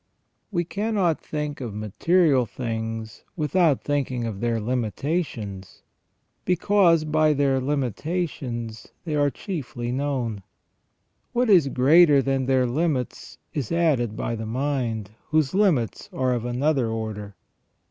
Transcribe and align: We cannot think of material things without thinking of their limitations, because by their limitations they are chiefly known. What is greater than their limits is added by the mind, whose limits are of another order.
We 0.51 0.63
cannot 0.63 1.21
think 1.21 1.61
of 1.61 1.75
material 1.75 2.47
things 2.47 3.23
without 3.35 3.83
thinking 3.83 4.25
of 4.25 4.39
their 4.39 4.59
limitations, 4.59 5.83
because 6.43 7.05
by 7.05 7.33
their 7.33 7.59
limitations 7.59 8.87
they 9.05 9.13
are 9.15 9.29
chiefly 9.29 9.91
known. 9.91 10.41
What 11.33 11.51
is 11.51 11.67
greater 11.67 12.19
than 12.19 12.47
their 12.47 12.65
limits 12.65 13.37
is 13.53 13.71
added 13.71 14.17
by 14.17 14.33
the 14.33 14.47
mind, 14.47 15.11
whose 15.29 15.53
limits 15.53 16.09
are 16.11 16.33
of 16.33 16.45
another 16.45 16.87
order. 16.87 17.35